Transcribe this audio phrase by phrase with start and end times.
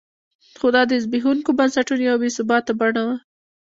[0.59, 3.15] خو دا د زبېښونکو بنسټونو یوه بې ثباته بڼه وه.